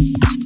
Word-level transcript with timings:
Peace. 0.00 0.39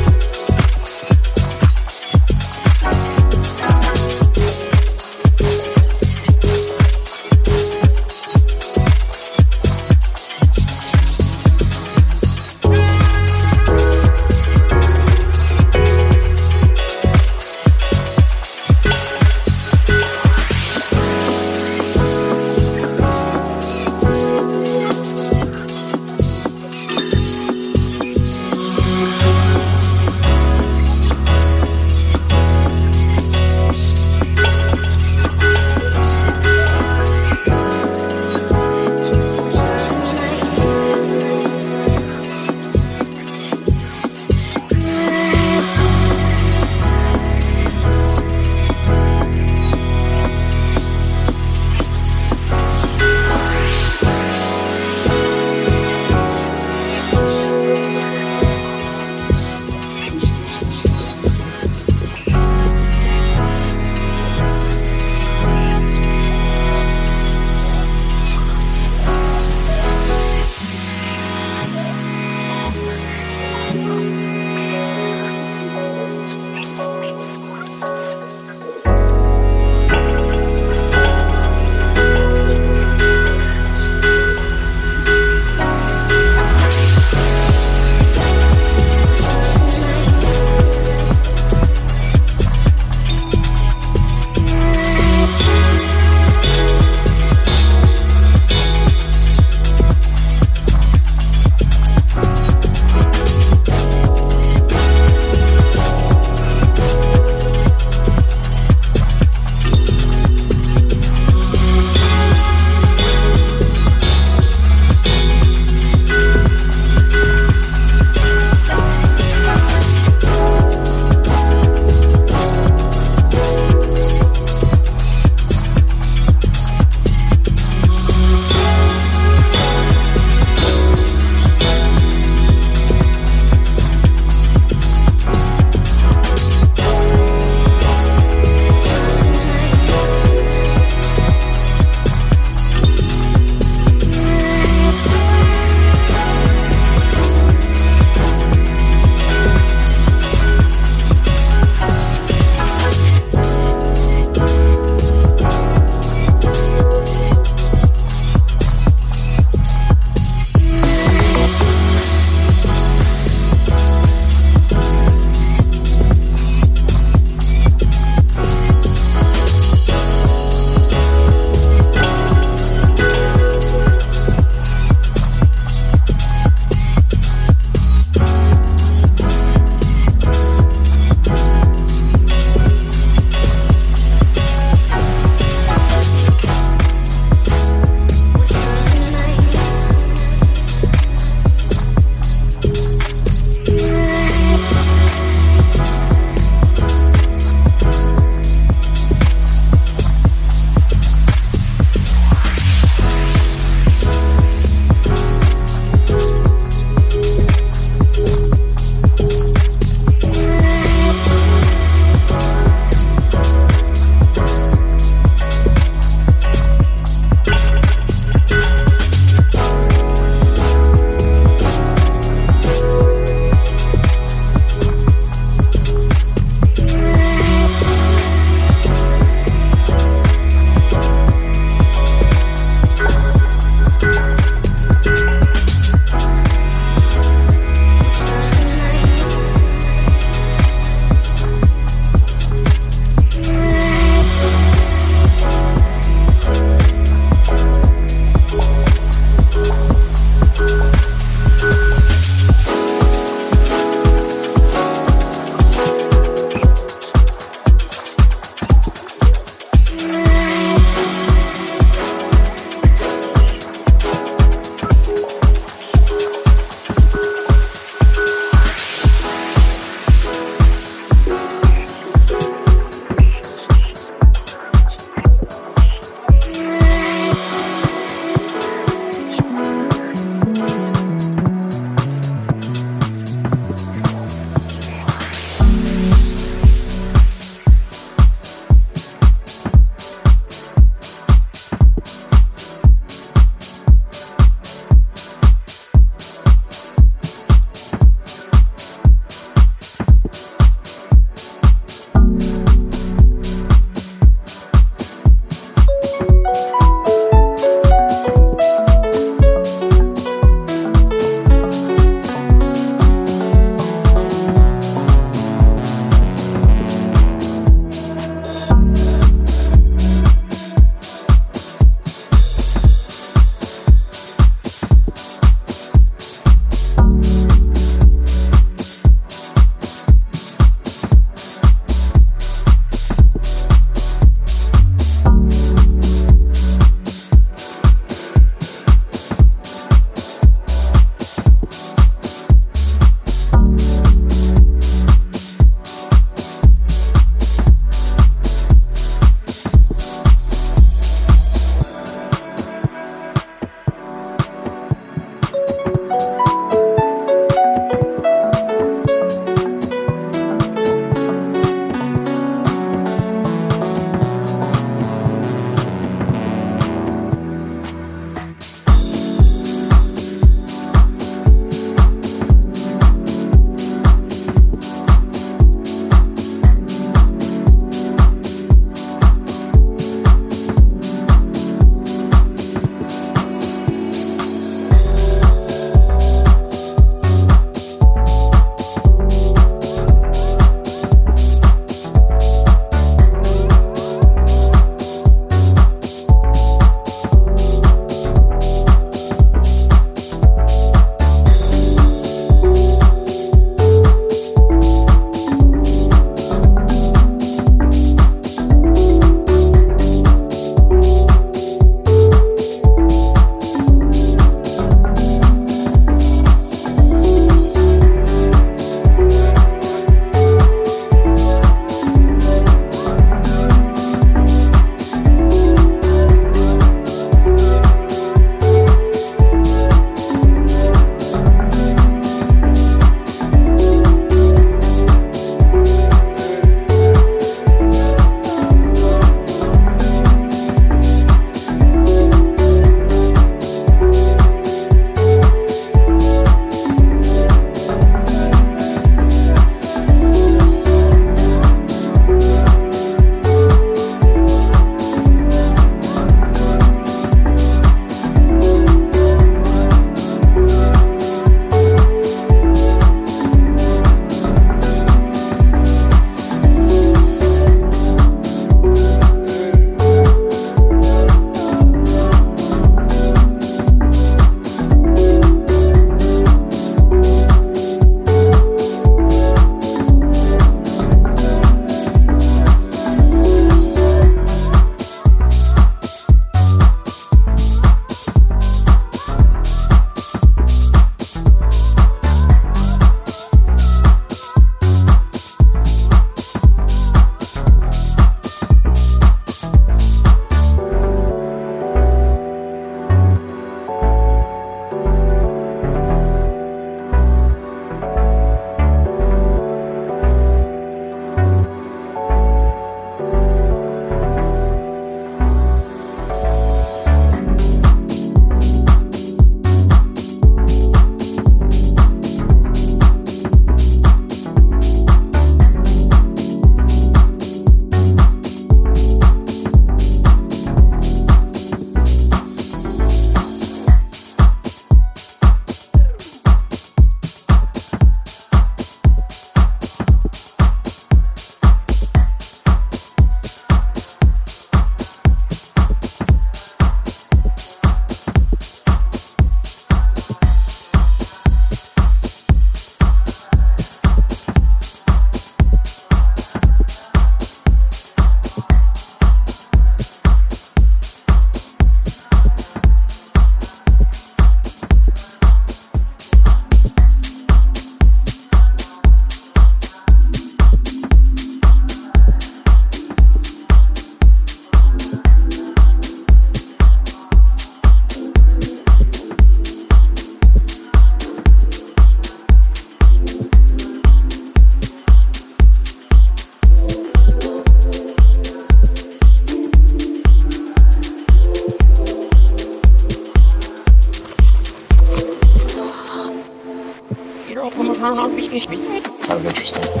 Kind 598.51 599.31
of 599.31 599.45
interesting. 599.45 600.00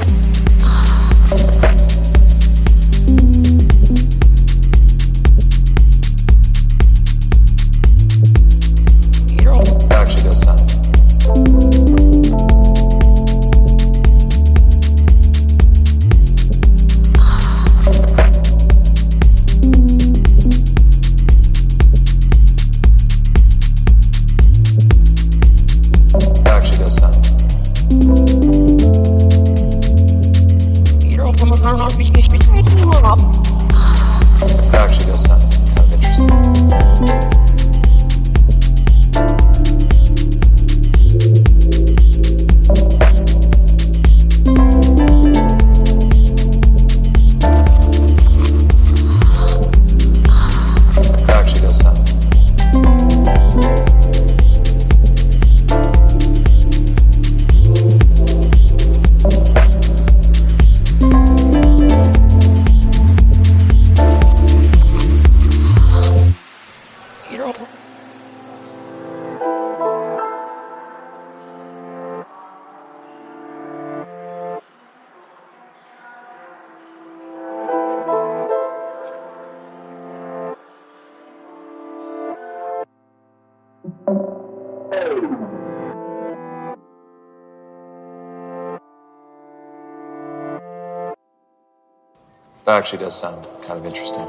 Actually 92.81 92.97
does 92.97 93.15
sound 93.15 93.47
kind 93.61 93.77
of 93.79 93.85
interesting. 93.85 94.25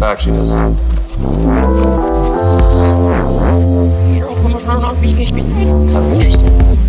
That 0.00 0.10
actually 0.12 0.38
does 0.38 0.52
sound. 0.54 0.78
Kind 5.92 5.96
of 5.96 6.12
interesting. 6.14 6.79